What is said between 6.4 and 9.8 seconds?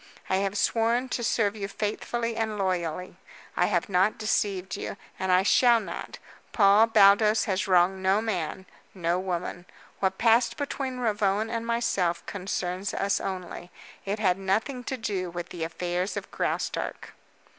Paul Baldos has wronged no man, no woman.